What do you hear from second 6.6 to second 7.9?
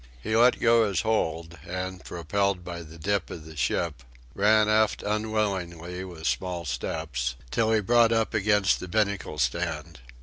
steps, till he